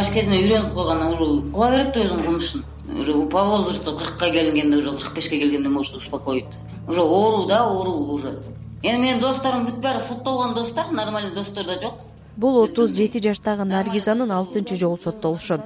[0.00, 2.64] жаш кезинен үйрөнүп калган уже кыла берет да өзүнүн кылмышын
[3.00, 6.58] уже по возрасту кыркка келгенде уже кырк бешке келгенде может успокоить.
[6.88, 8.40] Уже оору да оору уже.
[8.82, 11.94] Эми менин досторум бүт баары соттолгон достор нормальный достор да жок.
[12.36, 15.60] Бул отуз жети жаштагы наргизанын алтынчы жолу соттолушу.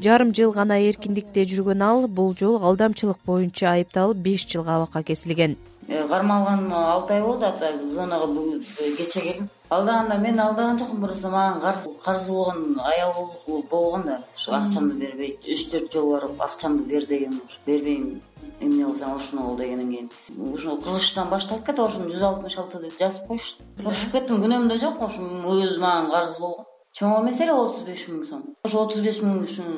[0.00, 5.56] Жарым жыл гана эркиндикте жүргөн ал бул жолу алдамчылык боюнча айыпталып беш жылга абакка кесилген
[5.88, 8.64] э, кармалганына алты ай болду ата зонага бүгүн
[8.96, 11.74] кечээ келдим алдаганда мен алдаган жокмун просто мага
[12.04, 13.30] карыз болгон аял
[13.70, 14.22] болгон да.
[14.36, 18.20] Ушу акчамды бербейт үч төрт жолу барып акчамды бер дегем бербейм
[18.60, 22.98] эмне кылсаң ошону кыл дегенден кийин ушул кылыштан башталып кетип ошону жүз алтымыш алты деп
[22.98, 24.42] жазып коюшту урушуп кеттим.
[24.42, 26.64] Күнөөм да жок ошо өзү мага карыз болгон
[26.98, 28.44] чоң эмес эле отуз беш миң сом.
[28.66, 29.74] Ошо отуз беш миң үчүн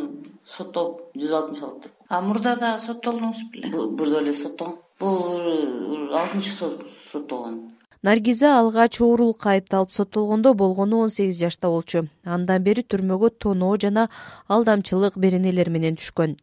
[0.56, 3.70] соттолуп жүз алтымыш алты а мурда дагы соттолдуңуз беле?
[3.70, 6.50] Мурда эле соттолгом бул алтынчы
[7.12, 7.60] соттолгон.
[8.02, 12.08] Наргиза алгач оорулукка айыпталып соттолгондо болгону он сегиз жашта болчу.
[12.24, 14.08] Андан бери түрмөгө тоноо жана
[14.48, 16.36] алдамчылык беренелер менен түшкөн.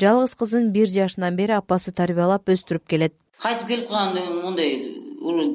[0.00, 3.14] Жалгыз кызын бир жашынан бери апасы тарбиялап өстүрүп келет.
[3.42, 4.72] Кайтып келип калганда мондай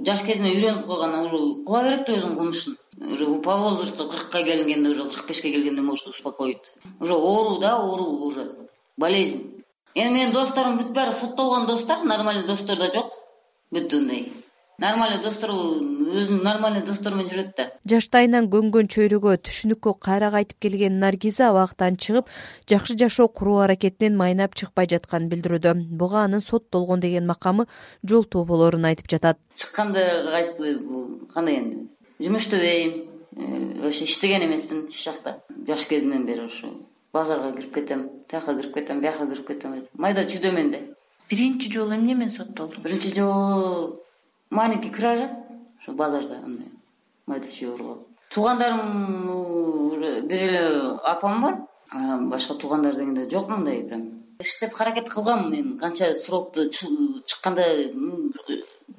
[0.05, 4.89] жаш кезинен үйрөнүп калган уже кыла берет да өзүнүн кылмышын уже по возрасту кыркка келгенде
[4.89, 6.73] уже кырк бешке келгенде может успокоить.
[6.99, 8.55] Уже оору да оору уже.
[8.97, 9.63] Болезнь.
[9.93, 13.11] Эми менин досторум бүт баары соттолгон достор нормальный достор да жок.
[13.71, 14.31] Бүт мындай
[14.77, 17.65] нормальный достор өзүнүн нормальный достору менен жүрөт да.
[17.89, 22.29] Жаштайынан көнгөн чөйрөгө түшүнүккө кайра кайтып келген наргиза абактан чыгып
[22.69, 25.73] жакшы жашоо куруу аракетинен майнап чыкпай жатканын билдирүүдө.
[25.97, 27.65] Буга анын соттолгон деген макамы
[28.05, 29.41] жолтоо болорун айтып жатат.
[29.55, 31.87] Чыкканда кайтпайбы кандай энди
[32.19, 35.41] жумуш иштебейм э, вообще иштеген эмесмин эч жакта.
[35.67, 40.71] Жаш кезимден бери ушу базарга кирип кетем тияка кирип кетем бияка кирип кетем майда чүйдөмөн
[40.71, 40.79] да
[41.29, 44.01] биринчи жолу эмне менен соттолдуңуз биринчи жолу
[44.49, 45.31] маленький кража
[45.79, 46.67] ошо базарда андай
[47.25, 51.55] майда чүй уруп алып туугандарым бир эле апам бар.
[52.29, 55.79] Башка туугандар дегенде жок мындай прям иштеп аракет кылгам мен.
[55.79, 57.63] Канча срокту чыкканда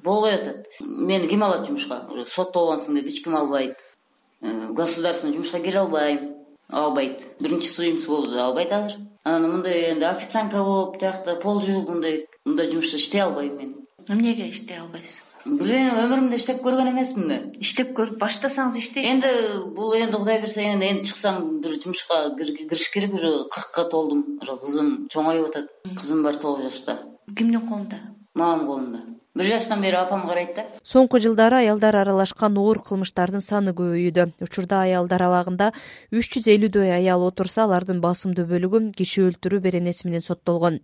[0.03, 0.67] болбой атат.
[0.79, 2.01] Мени ким алат жумушка?
[2.35, 3.77] Соттолгонсуң деп эч ким албайт.
[4.41, 6.35] Э, государственный жумушка кире албайм.
[6.69, 7.23] Албайт.
[7.39, 12.25] Биринчи судимся болду да албайт азыр анан мындай энди официантка болуп тиякта пол жууп мындай
[12.45, 13.75] мындай жумушта иштей албайм мен.
[14.07, 17.37] Эмнеге иштей албайсыз билбейм өмүрүмдө иштеп көргөн эмесмин да.
[17.63, 19.31] Иштеп көрүп баштасаңыз иштейсиз энди
[19.75, 23.31] бул энди кудай буюрса эми энди чыксам бир жумушка кириш керек уже.
[23.53, 25.69] Кыркка толдум уже кызым чоңоюп атат.
[25.95, 26.99] Кызым бар тогуз жашта.
[27.35, 28.01] Кимдин колунда?
[28.35, 30.65] Мамамдын колунда бир жаштан бери апам карайт да.
[30.83, 34.25] Соңку жылдары аялдар аралашкан оор кылмыштардын саны көбөйүүдө.
[34.43, 35.69] Учурда аялдар абагында
[36.11, 40.81] үч жүз элүүдөй аял отурса алардын басымдуу бөлүгү киши өлтүрүү беренеси менен соттолгон.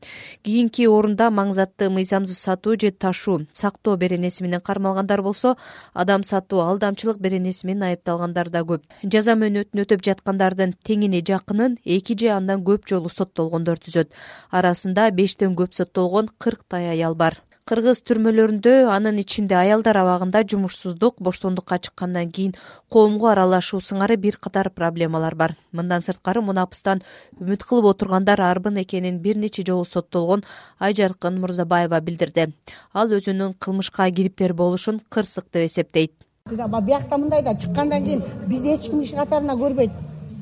[0.47, 5.57] Кийинки орунда маң затты мыйзамсыз сатуу же ташуу сактоо беренеси менен кармалгандар болсо
[5.94, 8.85] адам сатуу алдамчылык беренеси менен айыпталгандар да көп.
[9.03, 14.15] Жаза мөөнөтүн өтөп жаткандардын теңини жакынын эки же андан көп жолу соттолгондор түзөт.
[14.51, 21.79] Арасында бештен көп соттолгон кырктай аял бар кыргыз түрмөлөрүндө анын ичинде аялдар абагында жумушсуздук боштондукка
[21.81, 22.51] чыккандан кийин
[22.93, 25.55] коомго аралашуу сыңары бир катар проблемалар бар.
[25.73, 27.01] Мындан сырткары мунапыстан
[27.41, 30.43] үмүт кылып отургандар арбын экенин бир нече жолу соттолгон
[30.77, 32.51] айжаркын мырзабаева билдирди.
[32.93, 36.13] Ал өзүнүн кылмышка кириптер болушун кырсык деп эсептейт.
[36.45, 39.89] Биякта мындай да чыккандан кийин бизди эч ким иш катарына көрбөйт.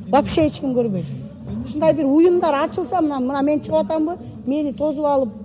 [0.10, 1.06] Вообще эч ким көрбөйт.
[1.64, 4.18] Ушундай бир уюмдар ачылса мына мына мен чыгып атамбы?
[4.46, 5.43] Мени тосуп алып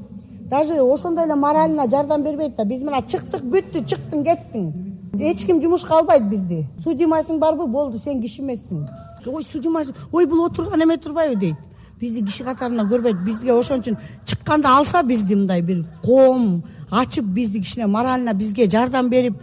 [0.50, 4.72] даже ошондой эле морально жардам бербейт да биз мына чыктык бүттү чыктың кеттиң.
[5.18, 6.66] Эч ким жумушка албайт бизди.
[6.84, 7.66] Судимосуң барбы?
[7.66, 8.86] Болду сен киши эмессиң.
[9.26, 11.56] Ой судимосуң ой бул отурган эме турбайбы дейт.
[12.00, 17.60] Бизди киши катарына көрбөйт бизге ошон үчүн чыкканда алса бизди мындай бир коом ачып бизди
[17.60, 19.34] кичине морально бизге жардам берип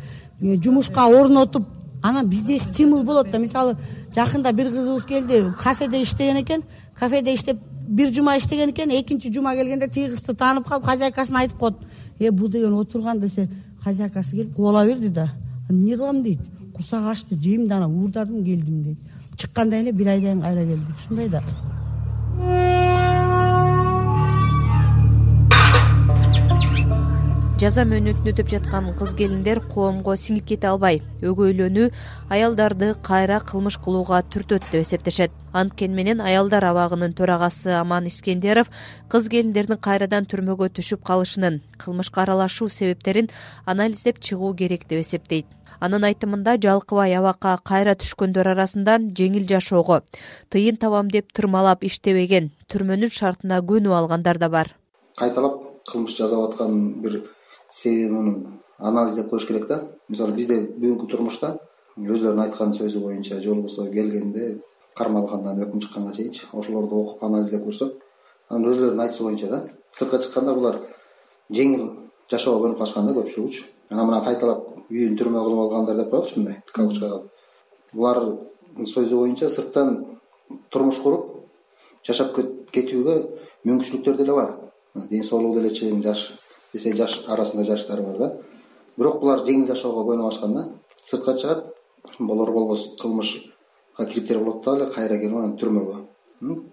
[0.42, 1.68] э, жумушка орнотуп
[2.02, 3.38] анан бизде стимул болот да.
[3.38, 3.76] Мисалы
[4.16, 6.64] жакында бир кызыбыз келди кафеде иштеген экен
[7.00, 7.58] кафеде иштеп
[7.88, 11.76] бир жума иштеген экен экинчи жума келгенде тиги кызды таанып калып хозяйкасына айтып коет
[12.20, 13.50] э бул деген отурган десе
[13.84, 15.30] хозяйкасы келип кубала берди да.
[15.70, 16.24] Эмне кылам?
[16.24, 16.40] дейт.
[16.74, 18.98] Курсак ачты жейм да анан уурдадым келдим дейт.
[19.38, 20.92] Чыккандан эле бир айдан кийин кайра келди.
[20.94, 21.44] Ушундай да
[27.56, 31.86] жаза мөөнөтүн өтөп жаткан кыз келиндер коомго сиңип кете албай өгөйлөнүү
[32.36, 35.32] аялдарды кайра кылмыш кылууга түртөт деп эсептешет.
[35.54, 38.68] Анткени менен аялдар абагынын төрагасы аман искендеров
[39.08, 43.30] кыз келиндердин кайрадан түрмөгө түшүп калышынын кылмышка аралашуу себептерин
[43.66, 45.48] анализдеп чыгуу керек деп эсептейт.
[45.80, 50.02] Анын айтымында жалкыбай абакка кайра түшкөндөр арасында жеңил жашоого
[50.52, 54.76] тыйын табам деп тырмалап иштебеген түрмөнүн шартына көнүп алгандар да бар.
[55.16, 57.22] Кайталап кылмыш жасап аткан бир
[57.76, 59.82] себеби муну анализдеп коюш керек да.
[60.10, 61.58] Мисалы бизде бүгүнкү турмушта
[61.98, 64.62] өзүлөрүнүн айткан сөзү боюнча же болбосо келгенде
[64.96, 67.94] кармалгандан өкүм чыкканга чейинчи ошолорду окуп анализдеп көрсөк.
[68.50, 69.62] Анан өзүлөрүнүн айтуусу боюнча да
[69.92, 70.82] сыртка чыкканда булар
[71.52, 71.90] жеңил
[72.32, 76.62] жашоого көнүп калышкан да көпчүлүгүчү анан мына кайталап үйүн түрмө кылып алгандар деп коелучу мындай
[76.74, 77.22] кавычкага
[77.94, 79.96] булардын сөзү боюнча сырттан
[80.70, 81.32] турмуш куруп
[82.08, 82.36] жашап
[82.72, 83.16] кетүүгө
[83.66, 84.52] мүмкүнчүлүктөр деле бар.
[85.10, 86.28] Ден соолугу деле чың жаш
[86.76, 88.32] жаш арасында жаштар бар да.
[88.98, 90.68] Бирок булар жеңил жашоого көнүп алышкан да
[91.10, 91.66] сыртка чыгат
[92.20, 95.98] болор болбос кылмышка кириптер болот дагы эле кайра келип анан түрмөгө.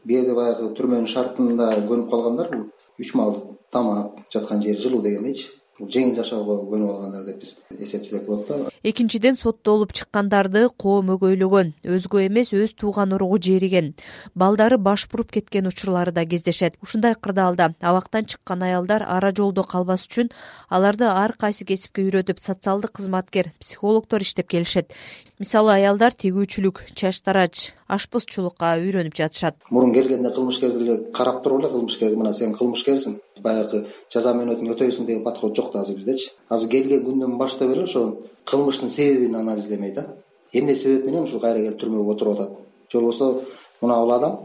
[0.06, 2.68] Кээде баягы түрмөнүн шартында көнүп калгандар бул
[2.98, 5.48] үч маал тамак жаткан жер жылуу дегендейчи
[5.90, 8.70] жеңил жашоого көнүп алгандар деп биз эсептесек болот да.
[8.82, 11.72] Экинчиден соттолуп чыккандарды коом өгөйлөгөн.
[11.82, 13.92] Өзгө эмес өз тууган уругу жериген.
[14.34, 16.76] Балдары баш буруп кеткен учурлары да кездешет.
[16.82, 20.30] Ушундай кырдаалда абактан чыккан аялдар ара жолдо калбас үчүн
[20.68, 24.92] аларды ар кайсы кесипке үйрөтүп социалдык кызматкер психологдор иштеп келишет.
[25.38, 29.56] Мисалы аялдар тигүүчүлүк чач тарач ашпозчулукка үйрөнүп жатышат.
[29.70, 35.06] Мурун келгенде кылмышкерди эле карап туруп эле кылмышкерди мына сен кылмышкерсиң баягы жаза мөөнөтүн өтөйсүң
[35.06, 38.04] деген подход жок да азыр биздечи азыр келген күндөн баштап эле ошо
[38.44, 40.06] кылмыштын себебин анализдемей да
[40.52, 42.58] эмне себеп менен ушул кайра келип түрмөгө отуруп атат?
[42.92, 43.42] Же болбосо
[43.80, 44.38] мына бул адам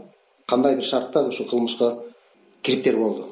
[0.46, 1.98] кандай бир шартта ушул кылмышка
[2.62, 3.26] кириптер болду.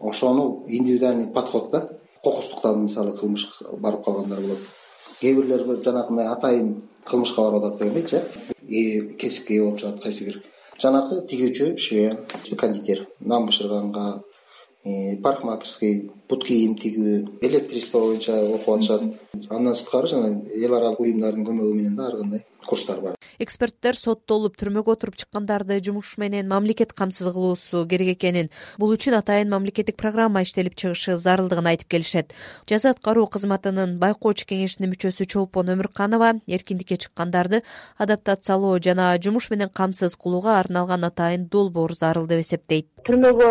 [0.00, 1.88] Ошону индивидуальный подход да?
[2.22, 4.58] Кокустуктан мисалы кылмышка барып калгандар болот.
[5.20, 8.22] Кээ бирлер жанагындай атайын кылмышка барып атат дегендейчи
[8.68, 10.42] э кесипке ээ болуп чыгат кайсы бир
[10.78, 12.18] жанакы тигүүчү швея
[12.58, 14.22] кондитер нан бышырганга
[14.84, 19.02] парикмахерский бут кийим тигүү электричество боюнча окуп атышат.
[19.50, 23.16] Андан сырткары жана эл аралык уюмдардын көмөгү менен да ар кандай курстар бар.
[23.42, 28.48] Эксперттер соттолуп түрмөгө отуруп чыккандарды жумуш менен мамлекет камсыз кылуусу керек экенин
[28.78, 32.32] бул үчүн атайын мамлекеттик программа иштелип чыгышы зарылдыгын айтып келишет.
[32.70, 37.62] Жаза аткаруу кызматынын байкоочу кеңешинин мүчөсү чолпон өмүрканова эркиндикке чыккандарды
[37.98, 42.88] адаптациялоо жана жумуш менен камсыз кылууга арналган атайын долбоор зарыл деп эсептейт.
[43.02, 43.50] Түрмөгө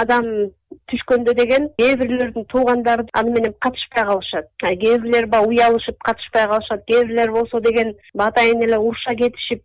[0.00, 0.54] адам
[0.90, 4.46] түшкөндө деген кээ бирлердин туугандары аны менен катышпай калышат.
[4.62, 6.84] Кээ бирлер баягы уялышып катышпай калышат.
[6.86, 9.62] Кээ бирлер болсо деген атайын эле уруша кетишип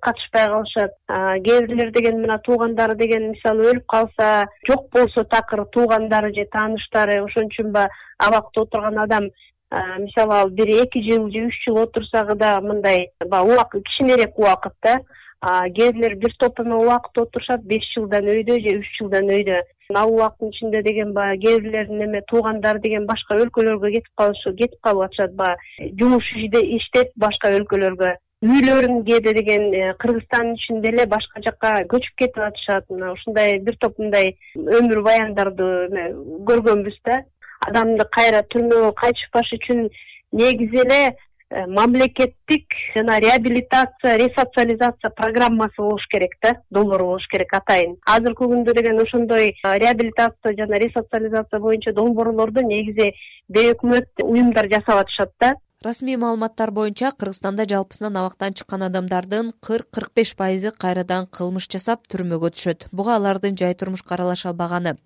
[0.00, 0.96] катышпай калышат.
[1.08, 7.22] Кээ бирлер деген мына туугандары деген мисалы өлүп калса жок болсо такыр туугандары же тааныштары
[7.24, 9.30] ошон үчүн баягы абакта отурган адам
[9.70, 14.74] мисалы ал бир эки жыл же үч жыл отурсагы дагы мындай баягы убакыт кичинерээк убакыт
[14.82, 15.00] да
[15.42, 19.60] кээ бирлер бир топ эме убакыт отурушат беш жылдан өйдө же үч жылдан өйдө.
[19.94, 24.80] Ал убакыттын ичинде деген баягы кээ бирлердин эме туугандары деген башка өлкөлөргө кетип калыш кетип
[24.82, 28.16] калып атышат баягы жумуш иштеп башка өлкөлөргө.
[28.40, 32.86] Үйлөрүн кээде деген э, кыргызстандын ичинде эле башка жака көчүп кетип атышат.
[32.88, 35.66] Мына ушундай бир топ мындай өмүр баяндарды
[36.48, 37.18] көргөнбүз да.
[37.68, 39.90] Адамды кайра түрмөгө кайтышпаш үчүн
[40.32, 41.00] негизи эле
[41.50, 42.66] мамлекеттик
[42.96, 47.96] жана реабилитация ресоциализация программасы болуш керек да долбоор болуш керек атайын.
[48.06, 53.12] Азыркы күндө деген ошондой э, реабилитация жана ресоциализация боюнча долбоорлорду негизи
[53.48, 55.54] бейөкмөт уюмдар жасап атышат да.
[55.82, 62.06] Расмий маалыматтар боюнча кыргызстанда жалпысынан абактан чыккан адамдардын кырк кырк беш пайызы кайрадан кылмыш жасап
[62.06, 62.90] түрмөгө түшөт.
[62.92, 64.98] Буга алардын жай турмушка аралаша албаганы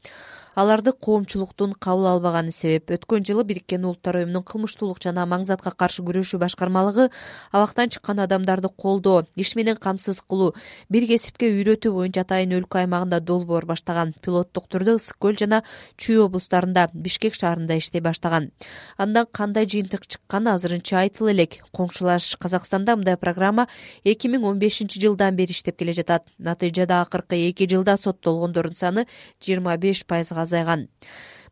[0.54, 2.90] аларды коомчулуктун кабыл албаганы себеп.
[2.94, 7.08] Өткөн жылы бириккен улуттар уюмунун кылмыштуулук жана маңзатка каршы күрөшүү башкармалыгы
[7.50, 10.54] абактан чыккан адамдарды колдоо иш менен камсыз кылуу
[10.88, 15.62] бир кесипке үйрөтүү боюнча атайын өлкө аймагында долбоор баштаган пилоттук түрдө ысык көл жана
[15.99, 18.50] чүй облустарында бишкек шаарында иштей баштаган.
[18.96, 21.58] Андан кандай жыйынтык чыкканы азырынча айтыла элек.
[21.75, 23.66] Коңшулаш казакстанда мындай программа
[24.04, 26.28] эки миң он бешинчи жылдан бери иштеп келе жатат.
[26.38, 29.06] Натыйжада акыркы эки жылда соттолгондордун саны
[29.42, 30.88] жыйырма беш пайызга азайган.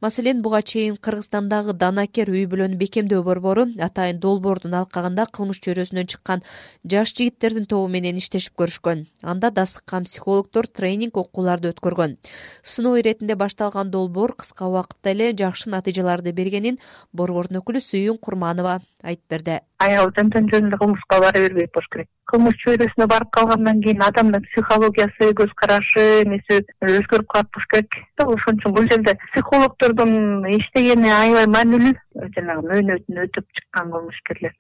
[0.03, 6.43] Маселен буга чейин кыргызстандагы данакер үй бүлөнү бекемдөө борбору атайын долбоордун алкагында кылмыш чөйрөсүнөн чыккан
[6.95, 9.05] жаш жигиттердин тобу менен иштешип көрүшкөн.
[9.23, 12.17] Анда дасыккан психологдор тренинг окууларды өткөргөн.
[12.65, 16.81] Сыноо иретинде башталган долбоор кыска убакытта эле жакшы натыйжаларды бергенин
[17.13, 22.09] борбордун өкүлү сүйүн курманова айтып берди аял жантан жөн эле кылмышка бара бербейт болуш керек.
[22.31, 27.99] Кылмыш чөйрөсүнө барып калгандан кийин адамдын психологиясы көз карашы эмеси өзгөрүп калат болуш керек.
[28.23, 31.95] Ошон үчүн бул жерде психологдордун иштегени аябай маанилүү.
[32.37, 34.55] Жанагы мөөнөтүн өтөп чыккан кылмышкерлер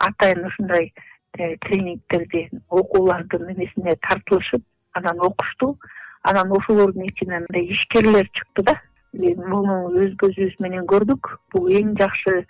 [0.00, 0.92] атайын ушундай
[1.38, 4.62] э, тренингтерди окуулардын эмесине тартылышып
[4.94, 5.76] анан окушту
[6.22, 8.80] анан ошолордун ичинен мындай ишкерлер чыкты да.
[9.12, 11.32] Муну өз көзүбүз менен көрдүк.
[11.52, 12.44] Бул эң жакшы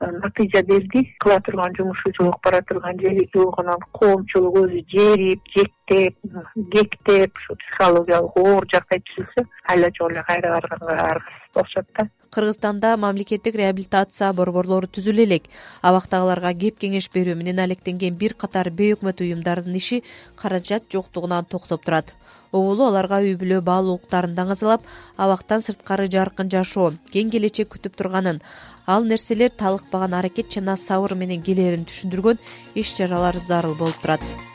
[0.00, 5.79] натыйжа берди кыла турган жумушу жок бара турган жери жок анан коомчулук өзү жерип жекти
[5.90, 12.08] кектеп ушу психологиялык оор жагдай түзүлсө айла жок эле кайра барганга аргасыз болушат да.
[12.30, 15.48] Кыргызстанда мамлекеттик реабилитация борборлору түзүлө элек
[15.82, 20.02] абактагыларга кеп кеңеш берүү менен алектенген бир катар бейөкмөт уюмдардын иши
[20.36, 22.14] каражат жоктугунан токтоп турат.
[22.52, 28.40] Оболу аларга үй бүлө баалуулуктарын даңазалап абактан сырткары жаркын жашоо кең келечек күтүп турганын
[28.86, 32.42] ал нерселер талыкпаган аракет жана сабыр менен келээрин түшүндүргөн
[32.74, 34.49] иш чаралар зарыл болуп турат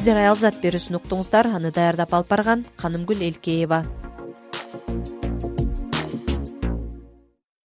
[0.00, 1.50] сиздер аялзат берүүсүн уктуңуздар.
[1.52, 3.82] Аны даярдап алып барган канымгүл элкеева